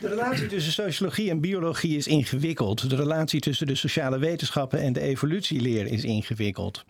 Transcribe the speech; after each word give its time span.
De 0.00 0.08
relatie 0.08 0.46
tussen 0.46 0.72
sociologie 0.72 1.30
en 1.30 1.40
biologie 1.40 1.96
is 1.96 2.06
ingewikkeld. 2.06 2.90
De 2.90 2.96
relatie 2.96 3.40
tussen 3.40 3.66
de 3.66 3.74
sociale 3.74 4.18
wetenschappen 4.18 4.80
en 4.80 4.92
de 4.92 5.00
evolutieleer 5.00 5.86
is 5.86 6.04
ingewikkeld. 6.04 6.84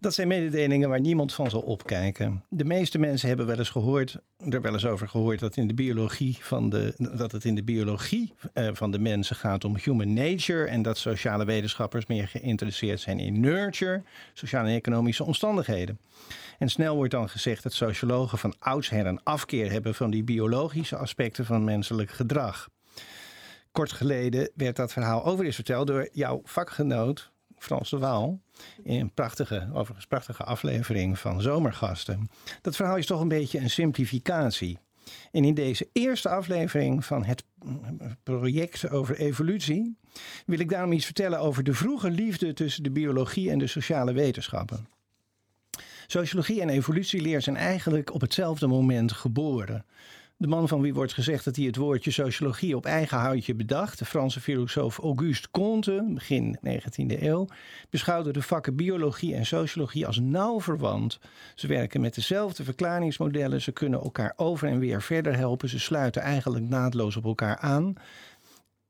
Dat 0.00 0.14
zijn 0.14 0.28
mededelingen 0.28 0.88
waar 0.88 1.00
niemand 1.00 1.32
van 1.32 1.50
zal 1.50 1.60
opkijken. 1.60 2.44
De 2.48 2.64
meeste 2.64 2.98
mensen 2.98 3.28
hebben 3.28 3.46
wel 3.46 3.58
eens 3.58 3.68
gehoord, 3.68 4.16
er 4.48 4.60
wel 4.60 4.72
eens 4.72 4.86
over 4.86 5.08
gehoord 5.08 5.38
dat, 5.38 5.56
in 5.56 5.66
de 5.66 5.74
biologie 5.74 6.36
van 6.40 6.70
de, 6.70 6.94
dat 6.96 7.32
het 7.32 7.44
in 7.44 7.54
de 7.54 7.62
biologie 7.62 8.32
eh, 8.52 8.68
van 8.72 8.90
de 8.90 8.98
mensen 8.98 9.36
gaat 9.36 9.64
om 9.64 9.76
human 9.82 10.12
nature 10.12 10.64
en 10.64 10.82
dat 10.82 10.98
sociale 10.98 11.44
wetenschappers 11.44 12.06
meer 12.06 12.28
geïnteresseerd 12.28 13.00
zijn 13.00 13.18
in 13.18 13.40
nurture, 13.40 14.02
sociale 14.32 14.68
en 14.68 14.74
economische 14.74 15.24
omstandigheden. 15.24 15.98
En 16.58 16.68
snel 16.68 16.96
wordt 16.96 17.10
dan 17.10 17.28
gezegd 17.28 17.62
dat 17.62 17.72
sociologen 17.72 18.38
van 18.38 18.54
oudsher 18.58 19.06
een 19.06 19.22
afkeer 19.22 19.70
hebben 19.70 19.94
van 19.94 20.10
die 20.10 20.22
biologische 20.22 20.96
aspecten 20.96 21.44
van 21.44 21.64
menselijk 21.64 22.10
gedrag. 22.10 22.59
Kort 23.72 23.92
geleden 23.92 24.50
werd 24.54 24.76
dat 24.76 24.92
verhaal 24.92 25.24
over 25.24 25.44
eens 25.44 25.54
verteld 25.54 25.86
door 25.86 26.08
jouw 26.12 26.40
vakgenoot 26.44 27.30
Frans 27.58 27.90
de 27.90 27.98
Waal. 27.98 28.40
In 28.82 29.00
een 29.00 29.14
prachtige, 29.14 29.68
overigens 29.72 30.06
prachtige 30.06 30.44
aflevering 30.44 31.18
van 31.18 31.42
Zomergasten. 31.42 32.30
Dat 32.60 32.76
verhaal 32.76 32.96
is 32.96 33.06
toch 33.06 33.20
een 33.20 33.28
beetje 33.28 33.58
een 33.58 33.70
simplificatie. 33.70 34.78
En 35.32 35.44
in 35.44 35.54
deze 35.54 35.88
eerste 35.92 36.28
aflevering 36.28 37.04
van 37.04 37.24
het 37.24 37.44
project 38.22 38.90
over 38.90 39.16
evolutie 39.18 39.96
wil 40.46 40.58
ik 40.58 40.68
daarom 40.68 40.92
iets 40.92 41.04
vertellen 41.04 41.40
over 41.40 41.64
de 41.64 41.74
vroege 41.74 42.10
liefde 42.10 42.52
tussen 42.52 42.82
de 42.82 42.90
biologie 42.90 43.50
en 43.50 43.58
de 43.58 43.66
sociale 43.66 44.12
wetenschappen. 44.12 44.88
Sociologie 46.06 46.60
en 46.60 46.68
evolutieleer 46.68 47.42
zijn 47.42 47.56
eigenlijk 47.56 48.14
op 48.14 48.20
hetzelfde 48.20 48.66
moment 48.66 49.12
geboren. 49.12 49.84
De 50.40 50.46
man 50.46 50.68
van 50.68 50.80
wie 50.80 50.94
wordt 50.94 51.12
gezegd 51.12 51.44
dat 51.44 51.56
hij 51.56 51.64
het 51.64 51.76
woordje 51.76 52.10
sociologie 52.10 52.76
op 52.76 52.84
eigen 52.86 53.18
houtje 53.18 53.54
bedacht, 53.54 53.98
de 53.98 54.04
Franse 54.04 54.40
filosoof 54.40 54.98
Auguste 54.98 55.50
Comte, 55.50 56.04
begin 56.08 56.58
19e 56.64 57.22
eeuw, 57.22 57.46
beschouwde 57.90 58.32
de 58.32 58.42
vakken 58.42 58.76
biologie 58.76 59.34
en 59.34 59.46
sociologie 59.46 60.06
als 60.06 60.18
nauw 60.18 60.60
verwant. 60.60 61.18
Ze 61.54 61.66
werken 61.66 62.00
met 62.00 62.14
dezelfde 62.14 62.64
verklaringsmodellen, 62.64 63.60
ze 63.60 63.72
kunnen 63.72 64.00
elkaar 64.00 64.32
over 64.36 64.68
en 64.68 64.78
weer 64.78 65.02
verder 65.02 65.36
helpen, 65.36 65.68
ze 65.68 65.78
sluiten 65.78 66.22
eigenlijk 66.22 66.68
naadloos 66.68 67.16
op 67.16 67.24
elkaar 67.24 67.56
aan. 67.56 67.92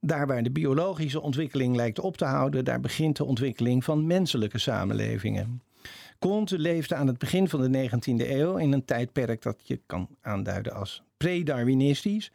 Daar 0.00 0.26
waar 0.26 0.42
de 0.42 0.50
biologische 0.50 1.20
ontwikkeling 1.20 1.76
lijkt 1.76 2.00
op 2.00 2.16
te 2.16 2.24
houden, 2.24 2.64
daar 2.64 2.80
begint 2.80 3.16
de 3.16 3.24
ontwikkeling 3.24 3.84
van 3.84 4.06
menselijke 4.06 4.58
samenlevingen. 4.58 5.62
Comte 6.18 6.58
leefde 6.58 6.94
aan 6.94 7.06
het 7.06 7.18
begin 7.18 7.48
van 7.48 7.72
de 7.72 7.90
19e 7.90 8.30
eeuw 8.30 8.56
in 8.56 8.72
een 8.72 8.84
tijdperk 8.84 9.42
dat 9.42 9.56
je 9.62 9.80
kan 9.86 10.08
aanduiden 10.20 10.74
als 10.74 11.02
pre-Darwinistisch. 11.20 12.30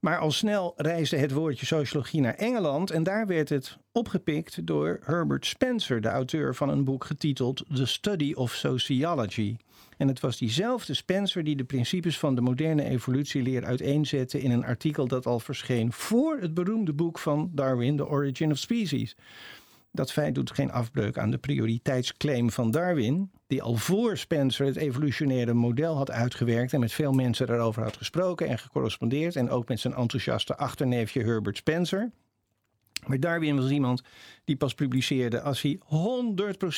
Maar 0.00 0.18
al 0.18 0.30
snel 0.30 0.72
reisde 0.76 1.16
het 1.16 1.32
woordje 1.32 1.66
sociologie 1.66 2.20
naar 2.20 2.34
Engeland 2.34 2.90
en 2.90 3.02
daar 3.02 3.26
werd 3.26 3.48
het 3.48 3.78
opgepikt 3.92 4.66
door 4.66 4.98
Herbert 5.04 5.46
Spencer, 5.46 6.00
de 6.00 6.08
auteur 6.08 6.54
van 6.54 6.68
een 6.68 6.84
boek 6.84 7.04
getiteld 7.04 7.64
The 7.74 7.86
Study 7.86 8.32
of 8.32 8.52
Sociology. 8.52 9.56
En 9.96 10.08
het 10.08 10.20
was 10.20 10.38
diezelfde 10.38 10.94
Spencer 10.94 11.44
die 11.44 11.56
de 11.56 11.64
principes 11.64 12.18
van 12.18 12.34
de 12.34 12.40
moderne 12.40 12.84
evolutieleer 12.84 13.64
uiteenzette 13.64 14.40
in 14.40 14.50
een 14.50 14.64
artikel 14.64 15.06
dat 15.06 15.26
al 15.26 15.40
verscheen 15.40 15.92
voor 15.92 16.38
het 16.40 16.54
beroemde 16.54 16.92
boek 16.92 17.18
van 17.18 17.50
Darwin, 17.52 17.96
The 17.96 18.08
Origin 18.08 18.50
of 18.50 18.58
Species. 18.58 19.16
Dat 19.90 20.12
feit 20.12 20.34
doet 20.34 20.50
geen 20.50 20.72
afbreuk 20.72 21.18
aan 21.18 21.30
de 21.30 21.38
prioriteitsclaim 21.38 22.50
van 22.50 22.70
Darwin, 22.70 23.30
die 23.46 23.62
al 23.62 23.74
voor 23.74 24.16
Spencer 24.16 24.66
het 24.66 24.76
evolutionaire 24.76 25.54
model 25.54 25.96
had 25.96 26.10
uitgewerkt 26.10 26.72
en 26.72 26.80
met 26.80 26.92
veel 26.92 27.12
mensen 27.12 27.46
daarover 27.46 27.82
had 27.82 27.96
gesproken 27.96 28.48
en 28.48 28.58
gecorrespondeerd. 28.58 29.36
En 29.36 29.50
ook 29.50 29.68
met 29.68 29.80
zijn 29.80 29.94
enthousiaste 29.94 30.56
achterneefje 30.56 31.22
Herbert 31.22 31.56
Spencer. 31.56 32.10
Maar 33.06 33.20
Darwin 33.20 33.56
was 33.56 33.70
iemand 33.70 34.02
die 34.44 34.56
pas 34.56 34.74
publiceerde 34.74 35.40
als 35.40 35.62
hij 35.62 35.78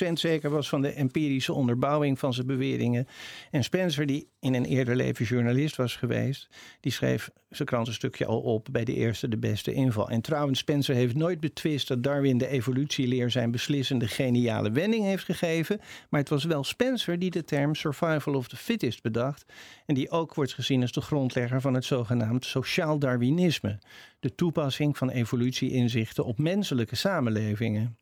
100% 0.09 0.13
zeker 0.13 0.51
was 0.51 0.69
van 0.69 0.83
de 0.83 0.93
empirische 0.93 1.53
onderbouwing 1.53 2.19
van 2.19 2.35
zijn 2.35 2.47
beweringen. 2.47 3.07
En 3.51 3.65
Spencer, 3.65 4.07
die 4.07 4.29
in 4.41 4.55
een 4.55 4.65
eerder 4.65 4.97
leven 4.97 5.25
journalist 5.25 5.77
was 5.77 5.97
geweest, 5.97 6.49
die 6.81 6.93
schreef 6.93 7.31
zijn 7.51 7.69
krantenstukje 7.69 8.27
al 8.27 8.41
op 8.41 8.69
bij 8.71 8.85
de 8.85 8.95
eerste 8.95 9.29
de 9.29 9.39
beste 9.39 9.73
inval. 9.73 10.09
En 10.09 10.21
trouwens, 10.21 10.59
Spencer 10.59 10.95
heeft 10.95 11.15
nooit 11.15 11.41
betwist 11.41 11.89
dat 11.89 12.03
Darwin 12.03 12.39
de 12.39 12.47
evolutieleer 12.47 13.31
zijn 13.31 13.51
beslissende 13.51 14.09
geniale 14.09 14.71
wending 14.71 15.05
heeft 15.05 15.25
gegeven. 15.25 15.81
Maar 16.09 16.21
het 16.21 16.29
was 16.29 16.45
wel 16.45 16.65
Spencer 16.65 17.19
die 17.19 17.31
de 17.31 17.45
term 17.45 17.75
survival 17.75 18.35
of 18.35 18.49
the 18.49 18.57
fittest 18.57 19.03
bedacht. 19.03 19.53
En 19.87 19.95
die 19.95 20.11
ook 20.11 20.35
wordt 20.35 20.55
gezien 20.55 20.81
als 20.81 20.93
de 20.93 21.01
grondlegger 21.01 21.61
van 21.61 21.75
het 21.75 21.85
zogenaamd 21.85 22.45
sociaal 22.45 22.99
Darwinisme. 22.99 23.79
De 24.21 24.35
toepassing 24.35 24.97
van 24.97 25.11
op 26.19 26.39
menselijke 26.39 26.97
samenlevingen. 26.97 27.99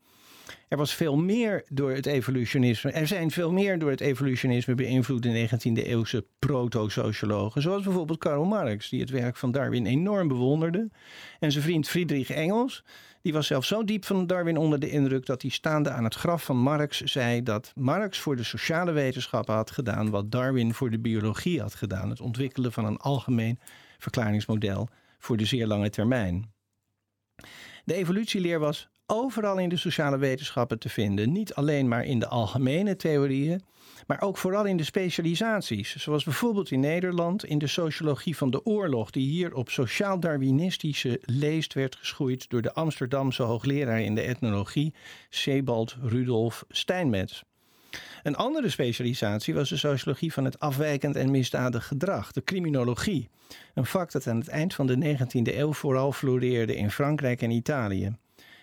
Er 0.69 0.77
was 0.77 0.95
veel 0.95 1.17
meer 1.17 1.65
door 1.69 1.91
het 1.91 2.07
evolutionisme. 2.07 2.91
Er 2.91 3.07
zijn 3.07 3.31
veel 3.31 3.53
meer 3.53 3.79
door 3.79 3.91
het 3.91 4.01
evolutionisme 4.01 4.75
beïnvloede 4.75 5.49
19e 5.49 5.73
eeuwse 5.73 6.27
proto-sociologen. 6.39 7.63
Zoals 7.63 7.83
bijvoorbeeld 7.83 8.19
Karl 8.19 8.45
Marx, 8.45 8.89
die 8.89 9.01
het 9.01 9.11
werk 9.11 9.37
van 9.37 9.51
Darwin 9.51 9.87
enorm 9.87 10.29
bewonderde. 10.29 10.91
En 11.39 11.53
zijn 11.53 11.65
vriend 11.65 11.89
Friedrich 11.89 12.31
Engels, 12.31 12.85
die 13.23 13.33
was 13.33 13.47
zelfs 13.47 13.69
zo 13.69 13.85
diep 13.85 14.05
van 14.05 14.27
Darwin 14.27 14.57
onder 14.57 14.81
de 14.81 14.91
indruk 14.91 15.27
dat 15.27 15.43
hij 15.43 15.51
staande 15.51 15.91
aan 15.91 16.05
het 16.05 16.15
graf 16.15 16.45
van 16.45 16.57
Marx 16.57 17.01
zei 17.01 17.43
dat 17.43 17.73
Marx 17.75 18.19
voor 18.19 18.37
de 18.37 18.43
sociale 18.43 18.93
wetenschappen 18.93 19.55
had 19.55 19.71
gedaan 19.71 20.11
wat 20.11 20.31
Darwin 20.31 20.75
voor 20.75 20.91
de 20.91 20.99
biologie 20.99 21.61
had 21.61 21.75
gedaan: 21.75 22.11
het 22.11 22.21
ontwikkelen 22.21 22.73
van 22.73 22.85
een 22.85 22.97
algemeen 22.97 23.59
verklaringsmodel 23.99 24.89
voor 25.19 25.37
de 25.37 25.45
zeer 25.45 25.67
lange 25.67 25.91
termijn. 25.91 26.53
De 27.89 27.95
evolutieleer 27.95 28.59
was 28.59 28.89
overal 29.07 29.59
in 29.59 29.69
de 29.69 29.77
sociale 29.77 30.19
wetenschappen 30.19 30.79
te 30.79 30.89
vinden. 30.89 31.33
Niet 31.33 31.55
alleen 31.55 31.89
maar 31.89 32.05
in 32.05 32.19
de 32.19 32.27
algemene 32.27 32.97
theorieën, 32.97 33.63
maar 34.07 34.21
ook 34.21 34.39
vooral 34.39 34.65
in 34.65 34.77
de 34.77 34.85
specialisaties. 34.85 35.97
Zoals 35.97 36.25
bijvoorbeeld 36.25 36.71
in 36.71 36.81
Nederland 36.81 37.45
in 37.45 37.59
de 37.59 37.67
sociologie 37.67 38.37
van 38.37 38.51
de 38.51 38.65
oorlog, 38.65 39.11
die 39.11 39.29
hier 39.29 39.55
op 39.55 39.71
sociaal-darwinistische 39.71 41.21
leest 41.23 41.75
werd 41.75 41.97
geschoeid 41.97 42.49
door 42.49 42.63
de 42.63 42.73
Amsterdamse 42.73 43.43
hoogleraar 43.43 44.01
in 44.01 44.15
de 44.15 44.23
etnologie, 44.23 44.95
Sebald 45.29 45.97
Rudolf 46.03 46.65
Steinmetz. 46.69 47.43
Een 48.23 48.37
andere 48.37 48.69
specialisatie 48.69 49.55
was 49.55 49.69
de 49.69 49.77
sociologie 49.77 50.33
van 50.33 50.45
het 50.45 50.61
afwijkend 50.61 51.17
en 51.17 51.31
misdadig 51.31 51.87
gedrag, 51.87 52.33
de 52.33 52.45
criminologie. 52.45 53.29
Een 53.75 53.87
vak 53.87 54.13
dat 54.13 54.27
aan 54.27 54.39
het 54.39 54.49
eind 54.49 54.75
van 54.75 54.87
de 54.87 55.17
19e 55.19 55.57
eeuw 55.57 55.73
vooral 55.73 56.13
floreerde 56.13 56.77
in 56.77 56.91
Frankrijk 56.91 57.43
en 57.43 57.51
Italië. 57.51 58.17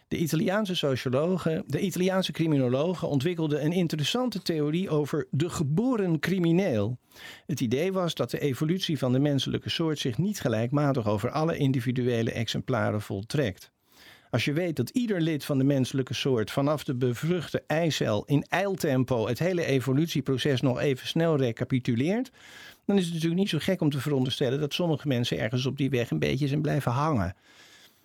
De 0.08 0.18
Italiaanse 0.18 0.76
sociologen, 0.76 1.64
de 1.68 1.80
Italiaanse 1.80 2.32
criminologen 2.32 3.08
ontwikkelden 3.08 3.66
een 3.66 3.72
interessante 3.72 4.42
theorie 4.42 4.90
over 4.90 5.28
de 5.32 5.50
geboren 5.50 6.20
crimineel. 6.20 6.98
Het 7.46 7.60
idee 7.60 7.94
was 7.94 8.16
dat 8.16 8.32
de 8.32 8.40
evolutie 8.40 8.98
van 8.98 9.12
de 9.12 9.20
menselijke 9.20 9.70
soort 9.70 10.00
zich 10.00 10.18
niet 10.18 10.40
gelijkmatig 10.40 11.08
over 11.08 11.30
alle 11.30 11.58
individuele 11.58 12.32
exemplaren 12.32 13.02
voltrekt. 13.02 13.72
Als 14.36 14.46
je 14.46 14.54
weet 14.54 14.76
dat 14.76 14.90
ieder 14.90 15.22
lid 15.22 15.46
van 15.46 15.58
de 15.58 15.64
menselijke 15.64 16.14
soort 16.14 16.52
vanaf 16.52 16.84
de 16.84 16.96
bevruchte 16.96 17.64
eicel 17.68 18.24
in 18.26 18.46
eiltempo 18.50 19.28
het 19.28 19.40
hele 19.40 19.66
evolutieproces 19.66 20.62
nog 20.62 20.80
even 20.80 21.08
snel 21.08 21.38
recapituleert, 21.38 22.32
dan 22.86 22.98
is 22.98 23.04
het 23.04 23.14
natuurlijk 23.14 23.40
niet 23.40 23.50
zo 23.50 23.58
gek 23.62 23.82
om 23.82 23.90
te 23.90 24.00
veronderstellen 24.00 24.60
dat 24.60 24.74
sommige 24.74 25.08
mensen 25.08 25.40
ergens 25.40 25.66
op 25.66 25.78
die 25.78 25.90
weg 25.90 26.12
een 26.12 26.20
beetje 26.20 26.48
zijn 26.48 26.62
blijven 26.62 26.92
hangen. 26.92 27.36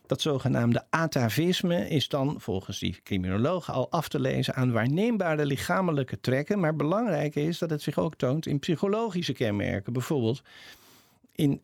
Dat 0.06 0.20
zogenaamde 0.20 0.84
atavisme 0.90 1.88
is 1.88 2.08
dan 2.08 2.34
volgens 2.40 2.78
die 2.78 3.00
criminologen 3.02 3.74
al 3.74 3.90
af 3.90 4.08
te 4.08 4.20
lezen 4.20 4.54
aan 4.54 4.72
waarneembare 4.72 5.46
lichamelijke 5.46 6.20
trekken. 6.20 6.60
Maar 6.60 6.76
belangrijk 6.76 7.34
is 7.34 7.58
dat 7.58 7.70
het 7.70 7.82
zich 7.82 7.98
ook 7.98 8.14
toont 8.14 8.46
in 8.46 8.58
psychologische 8.58 9.32
kenmerken. 9.32 9.92
Bijvoorbeeld 9.92 10.42
in 11.32 11.50
uh, 11.50 11.62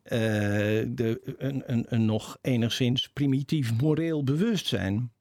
de, 0.89 1.35
een, 1.37 1.63
een, 1.65 1.85
een 1.89 2.05
nog 2.05 2.37
enigszins 2.41 3.09
primitief 3.09 3.81
moreel 3.81 4.23
bewustzijn. 4.23 5.11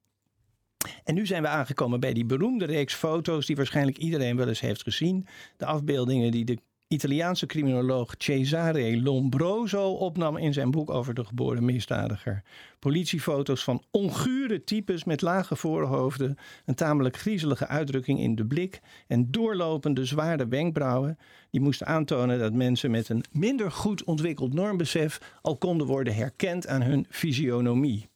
En 1.04 1.14
nu 1.14 1.26
zijn 1.26 1.42
we 1.42 1.48
aangekomen 1.48 2.00
bij 2.00 2.12
die 2.12 2.24
beroemde 2.24 2.64
reeks 2.64 2.94
foto's 2.94 3.46
die 3.46 3.56
waarschijnlijk 3.56 3.98
iedereen 3.98 4.36
wel 4.36 4.48
eens 4.48 4.60
heeft 4.60 4.82
gezien. 4.82 5.26
De 5.56 5.66
afbeeldingen 5.66 6.30
die 6.30 6.44
de 6.44 6.58
Italiaanse 6.88 7.46
criminoloog 7.46 8.14
Cesare 8.18 9.02
Lombroso 9.02 9.92
opnam 9.92 10.36
in 10.36 10.52
zijn 10.52 10.70
boek 10.70 10.90
over 10.90 11.14
de 11.14 11.24
geboren 11.24 11.64
misdadiger. 11.64 12.42
Politiefoto's 12.78 13.64
van 13.64 13.82
ongure 13.90 14.64
types 14.64 15.04
met 15.04 15.22
lage 15.22 15.56
voorhoofden, 15.56 16.36
een 16.64 16.74
tamelijk 16.74 17.16
griezelige 17.16 17.66
uitdrukking 17.66 18.20
in 18.20 18.34
de 18.34 18.46
blik 18.46 18.80
en 19.06 19.30
doorlopende 19.30 20.04
zware 20.04 20.48
wenkbrauwen. 20.48 21.18
Die 21.50 21.60
moesten 21.60 21.86
aantonen 21.86 22.38
dat 22.38 22.52
mensen 22.52 22.90
met 22.90 23.08
een 23.08 23.24
minder 23.32 23.72
goed 23.72 24.04
ontwikkeld 24.04 24.54
normbesef 24.54 25.38
al 25.42 25.56
konden 25.56 25.86
worden 25.86 26.14
herkend 26.14 26.66
aan 26.66 26.82
hun 26.82 27.06
fysionomie. 27.08 28.08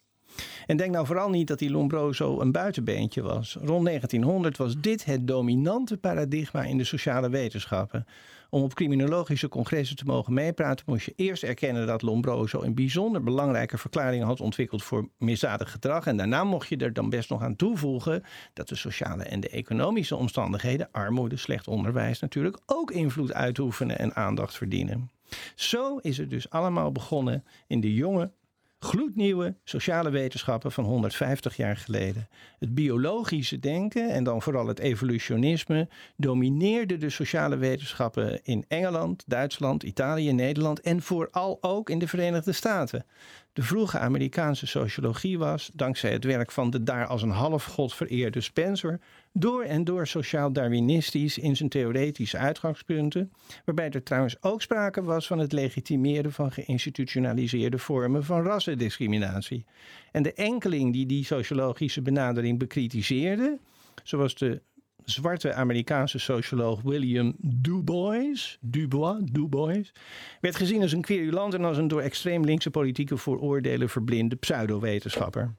En 0.67 0.77
denk 0.77 0.93
nou 0.93 1.07
vooral 1.07 1.31
niet 1.31 1.47
dat 1.47 1.59
die 1.59 1.71
Lombroso 1.71 2.41
een 2.41 2.53
buitenbeentje 2.53 3.23
was. 3.23 3.57
Rond 3.61 3.85
1900 3.85 4.57
was 4.57 4.81
dit 4.81 5.05
het 5.05 5.27
dominante 5.27 5.97
paradigma 5.97 6.63
in 6.63 6.79
de 6.79 6.85
sociale 6.85 7.29
wetenschappen. 7.29 8.07
Om 8.51 8.63
op 8.63 8.75
criminologische 8.75 9.49
congressen 9.49 9.97
te 9.97 10.05
mogen 10.05 10.33
meepraten, 10.33 10.85
moest 10.89 11.05
je 11.05 11.13
eerst 11.17 11.43
erkennen 11.43 11.87
dat 11.87 12.03
Lombroso 12.03 12.63
een 12.63 12.75
bijzonder 12.75 13.23
belangrijke 13.23 13.79
verklaring 13.79 14.25
had 14.25 14.41
ontwikkeld 14.41 14.83
voor 14.83 15.09
misdadig 15.19 15.71
gedrag. 15.71 16.07
En 16.07 16.17
daarna 16.17 16.45
mocht 16.45 16.69
je 16.69 16.77
er 16.77 16.93
dan 16.93 17.11
best 17.11 17.31
nog 17.31 17.43
aan 17.43 17.57
toevoegen 17.57 18.23
dat 18.53 18.69
de 18.69 18.75
sociale 18.75 19.23
en 19.23 19.41
de 19.41 19.49
economische 19.49 20.17
omstandigheden, 20.17 20.89
armoede, 20.93 21.37
slecht 21.37 21.69
onderwijs 21.69 22.21
natuurlijk, 22.21 22.59
ook 22.67 22.91
invloed 22.91 23.33
uitoefenen 23.33 23.99
en 23.99 24.15
aandacht 24.15 24.57
verdienen. 24.57 25.11
Zo 25.55 25.97
is 25.97 26.19
het 26.19 26.31
dus 26.31 26.51
allemaal 26.51 26.93
begonnen 26.93 27.45
in 27.67 27.81
de 27.81 27.95
jonge 27.95 28.31
gloednieuwe 28.81 29.57
sociale 29.65 30.11
wetenschappen 30.11 30.73
van 30.73 30.85
150 30.85 31.57
jaar 31.57 31.77
geleden. 31.77 32.29
Het 32.59 32.75
biologische 32.75 33.59
denken 33.59 34.11
en 34.11 34.25
dan 34.25 34.43
vooral 34.43 34.67
het 34.67 34.79
evolutionisme 34.79 35.89
domineerde 36.17 36.97
de 36.97 37.11
sociale 37.11 37.57
wetenschappen 37.57 38.45
in 38.45 38.65
Engeland, 38.69 39.25
Duitsland, 39.27 39.83
Italië, 39.83 40.33
Nederland 40.33 40.81
en 40.81 41.03
vooral 41.03 41.59
ook 41.61 41.91
in 41.91 41.99
de 41.99 42.09
Verenigde 42.09 42.53
Staten. 42.53 43.05
De 43.53 43.63
vroege 43.63 43.99
Amerikaanse 43.99 44.67
sociologie 44.67 45.39
was, 45.39 45.71
dankzij 45.75 46.13
het 46.13 46.25
werk 46.25 46.53
van 46.53 46.71
de 46.71 46.83
daar 46.83 47.07
als 47.07 47.23
een 47.23 47.31
halfgod 47.31 47.95
vereerde 47.95 48.41
Spencer, 48.41 49.01
door 49.33 49.63
en 49.63 49.85
door 49.85 50.07
sociaal-darwinistisch 50.07 51.39
in 51.39 51.57
zijn 51.57 51.69
theoretische 51.69 52.39
uitgangspunten, 52.39 53.33
waarbij 53.65 53.91
er 53.91 54.03
trouwens 54.03 54.43
ook 54.43 54.63
sprake 54.63 55.03
was 55.03 55.27
van 55.27 55.39
het 55.39 55.53
legitimeren 55.53 56.33
van 56.33 56.53
geïnstitutionaliseerde 56.53 57.79
vormen 57.79 58.25
van 58.25 58.43
rassendiscriminatie. 58.43 59.65
En 60.13 60.23
de 60.23 60.33
enkeling 60.33 60.93
die 60.93 61.07
die 61.07 61.25
sociologische 61.25 62.03
benadering 62.03 62.59
bekritiseerde, 62.59 63.59
zoals 64.03 64.35
de 64.35 64.63
zwarte 65.05 65.55
Amerikaanse 65.55 66.19
socioloog 66.19 66.83
William 66.83 67.35
Dubois, 67.39 68.59
Dubois, 68.61 69.23
Dubois, 69.33 69.93
werd 70.41 70.57
gezien 70.57 70.83
als 70.83 70.93
een 70.93 71.03
querulant 71.03 71.55
en 71.55 71.65
als 71.65 71.77
een 71.77 71.89
door 71.89 72.01
extreem 72.01 72.45
linkse 72.45 72.71
politieke 72.71 73.17
vooroordelen 73.17 73.89
verblinde 73.89 74.37
pseudowetenschapper. 74.37 75.55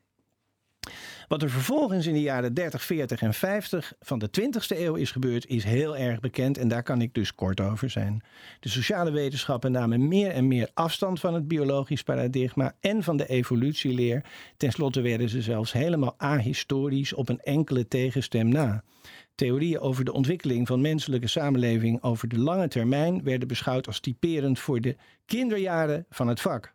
Wat 1.31 1.41
er 1.41 1.49
vervolgens 1.49 2.07
in 2.07 2.13
de 2.13 2.21
jaren 2.21 2.53
30, 2.53 2.83
40 2.83 3.21
en 3.21 3.33
50 3.33 3.93
van 3.99 4.19
de 4.19 4.29
20e 4.41 4.77
eeuw 4.77 4.95
is 4.95 5.11
gebeurd, 5.11 5.47
is 5.47 5.63
heel 5.63 5.97
erg 5.97 6.19
bekend 6.19 6.57
en 6.57 6.67
daar 6.67 6.83
kan 6.83 7.01
ik 7.01 7.13
dus 7.13 7.35
kort 7.35 7.61
over 7.61 7.89
zijn. 7.89 8.23
De 8.59 8.69
sociale 8.69 9.11
wetenschappen 9.11 9.71
namen 9.71 10.07
meer 10.07 10.31
en 10.31 10.47
meer 10.47 10.69
afstand 10.73 11.19
van 11.19 11.33
het 11.33 11.47
biologisch 11.47 12.03
paradigma 12.03 12.75
en 12.79 13.03
van 13.03 13.17
de 13.17 13.27
evolutieleer. 13.27 14.23
Ten 14.57 14.71
slotte 14.71 15.01
werden 15.01 15.29
ze 15.29 15.41
zelfs 15.41 15.71
helemaal 15.71 16.15
ahistorisch 16.17 17.13
op 17.13 17.29
een 17.29 17.39
enkele 17.39 17.87
tegenstem 17.87 18.47
na. 18.47 18.83
Theorieën 19.41 19.79
over 19.79 20.05
de 20.05 20.13
ontwikkeling 20.13 20.67
van 20.67 20.81
menselijke 20.81 21.27
samenleving 21.27 22.03
over 22.03 22.27
de 22.27 22.39
lange 22.39 22.67
termijn 22.67 23.23
werden 23.23 23.47
beschouwd 23.47 23.87
als 23.87 23.99
typerend 23.99 24.59
voor 24.59 24.81
de 24.81 24.95
kinderjaren 25.25 26.05
van 26.09 26.27
het 26.27 26.41
vak. 26.41 26.71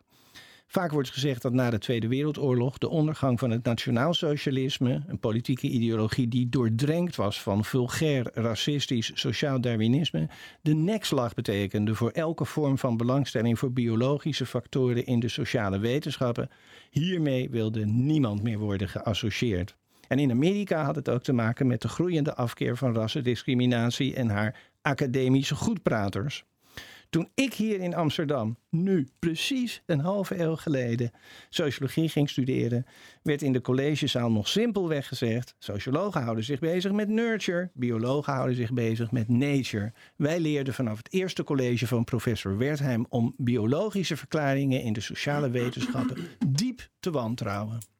Vaak 0.65 0.91
wordt 0.91 1.09
gezegd 1.09 1.41
dat 1.41 1.53
na 1.53 1.69
de 1.69 1.77
Tweede 1.77 2.07
Wereldoorlog 2.07 2.77
de 2.77 2.89
ondergang 2.89 3.39
van 3.39 3.51
het 3.51 3.63
nationaalsocialisme, 3.63 5.03
een 5.07 5.19
politieke 5.19 5.67
ideologie 5.67 6.27
die 6.27 6.49
doordrenkt 6.49 7.15
was 7.15 7.41
van 7.41 7.65
vulgair 7.65 8.29
racistisch 8.33 9.11
sociaal 9.13 9.61
darwinisme, 9.61 10.29
de 10.61 10.73
nekslag 10.73 11.33
betekende 11.33 11.95
voor 11.95 12.11
elke 12.11 12.45
vorm 12.45 12.77
van 12.77 12.97
belangstelling 12.97 13.59
voor 13.59 13.71
biologische 13.71 14.45
factoren 14.45 15.05
in 15.05 15.19
de 15.19 15.29
sociale 15.29 15.79
wetenschappen. 15.79 16.49
Hiermee 16.89 17.49
wilde 17.49 17.85
niemand 17.85 18.43
meer 18.43 18.59
worden 18.59 18.89
geassocieerd. 18.89 19.75
En 20.07 20.19
in 20.19 20.31
Amerika 20.31 20.83
had 20.83 20.95
het 20.95 21.09
ook 21.09 21.23
te 21.23 21.33
maken 21.33 21.67
met 21.67 21.81
de 21.81 21.87
groeiende 21.87 22.35
afkeer 22.35 22.77
van 22.77 22.93
rassendiscriminatie 22.93 24.15
en 24.15 24.29
haar 24.29 24.59
academische 24.81 25.55
goedpraters. 25.55 26.45
Toen 27.09 27.29
ik 27.33 27.53
hier 27.53 27.79
in 27.79 27.95
Amsterdam, 27.95 28.57
nu 28.69 29.07
precies 29.19 29.83
een 29.85 29.99
halve 29.99 30.39
eeuw 30.39 30.55
geleden, 30.55 31.11
sociologie 31.49 32.09
ging 32.09 32.29
studeren, 32.29 32.85
werd 33.23 33.41
in 33.41 33.53
de 33.53 33.61
collegezaal 33.61 34.31
nog 34.31 34.47
simpelweg 34.47 35.07
gezegd: 35.07 35.55
sociologen 35.59 36.21
houden 36.21 36.43
zich 36.43 36.59
bezig 36.59 36.91
met 36.91 37.07
nurture, 37.09 37.69
biologen 37.73 38.33
houden 38.33 38.55
zich 38.55 38.73
bezig 38.73 39.11
met 39.11 39.27
nature. 39.27 39.93
Wij 40.15 40.39
leerden 40.39 40.73
vanaf 40.73 40.97
het 40.97 41.13
eerste 41.13 41.43
college 41.43 41.87
van 41.87 42.03
professor 42.03 42.57
Wertheim 42.57 43.05
om 43.09 43.33
biologische 43.37 44.17
verklaringen 44.17 44.81
in 44.81 44.93
de 44.93 45.01
sociale 45.01 45.49
wetenschappen 45.49 46.17
diep 46.47 46.89
te 46.99 47.11
wantrouwen. 47.11 47.96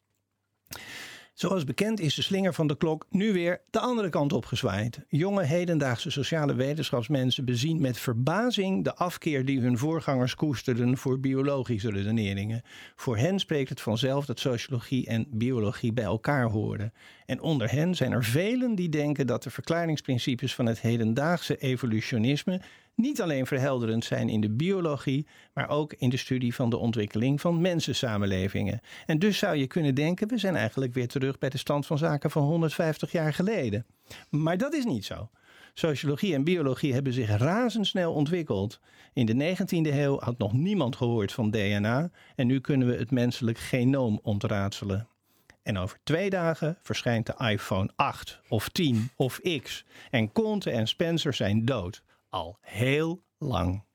Zoals 1.37 1.63
bekend 1.63 1.99
is 1.99 2.15
de 2.15 2.21
slinger 2.21 2.53
van 2.53 2.67
de 2.67 2.77
klok 2.77 3.05
nu 3.09 3.33
weer 3.33 3.61
de 3.69 3.79
andere 3.79 4.09
kant 4.09 4.33
op 4.33 4.45
gezwaaid. 4.45 4.99
Jonge 5.09 5.43
hedendaagse 5.43 6.09
sociale 6.09 6.55
wetenschapsmensen 6.55 7.45
bezien 7.45 7.81
met 7.81 7.97
verbazing 7.97 8.83
de 8.83 8.95
afkeer 8.95 9.45
die 9.45 9.59
hun 9.59 9.77
voorgangers 9.77 10.35
koesterden 10.35 10.97
voor 10.97 11.19
biologische 11.19 11.91
redeneringen. 11.91 12.61
Voor 12.95 13.17
hen 13.17 13.39
spreekt 13.39 13.69
het 13.69 13.81
vanzelf 13.81 14.25
dat 14.25 14.39
sociologie 14.39 15.05
en 15.05 15.27
biologie 15.29 15.93
bij 15.93 16.03
elkaar 16.03 16.45
horen. 16.45 16.93
En 17.25 17.41
onder 17.41 17.71
hen 17.71 17.95
zijn 17.95 18.11
er 18.11 18.23
velen 18.23 18.75
die 18.75 18.89
denken 18.89 19.27
dat 19.27 19.43
de 19.43 19.49
verklaringsprincipes 19.49 20.55
van 20.55 20.65
het 20.65 20.81
hedendaagse 20.81 21.57
evolutionisme 21.57 22.61
niet 22.97 23.21
alleen 23.21 23.45
verhelderend 23.45 24.05
zijn 24.05 24.29
in 24.29 24.41
de 24.41 24.49
biologie, 24.49 25.27
maar 25.53 25.69
ook 25.69 25.93
in 25.93 26.09
de 26.09 26.17
studie 26.17 26.55
van 26.55 26.69
de 26.69 26.77
ontwikkeling 26.77 27.41
van 27.41 27.61
mensensamenlevingen. 27.61 28.81
En 29.05 29.19
dus 29.19 29.37
zou 29.37 29.55
je 29.55 29.67
kunnen 29.67 29.95
denken, 29.95 30.27
we 30.27 30.37
zijn 30.37 30.55
eigenlijk 30.55 30.93
weer 30.93 31.07
terug 31.07 31.37
bij 31.37 31.49
de 31.49 31.57
stand 31.57 31.85
van 31.85 31.97
zaken 31.97 32.31
van 32.31 32.43
150 32.43 33.11
jaar 33.11 33.33
geleden. 33.33 33.85
Maar 34.29 34.57
dat 34.57 34.73
is 34.73 34.85
niet 34.85 35.05
zo. 35.05 35.29
Sociologie 35.73 36.33
en 36.33 36.43
biologie 36.43 36.93
hebben 36.93 37.13
zich 37.13 37.37
razendsnel 37.37 38.13
ontwikkeld. 38.13 38.79
In 39.13 39.25
de 39.25 39.55
19e 39.55 39.93
eeuw 39.93 40.19
had 40.19 40.37
nog 40.37 40.53
niemand 40.53 40.95
gehoord 40.95 41.31
van 41.31 41.51
DNA 41.51 42.11
en 42.35 42.47
nu 42.47 42.59
kunnen 42.59 42.87
we 42.87 42.95
het 42.95 43.11
menselijk 43.11 43.57
genoom 43.57 44.19
ontraadselen. 44.23 45.07
En 45.63 45.77
over 45.77 45.97
twee 46.03 46.29
dagen 46.29 46.77
verschijnt 46.81 47.25
de 47.25 47.49
iPhone 47.49 47.89
8 47.95 48.41
of 48.47 48.69
10 48.69 49.09
of 49.15 49.39
X. 49.61 49.85
En 50.11 50.31
Conte 50.31 50.71
en 50.71 50.87
Spencer 50.87 51.33
zijn 51.33 51.65
dood. 51.65 52.03
Al 52.29 52.57
heel 52.61 53.23
lang. 53.37 53.86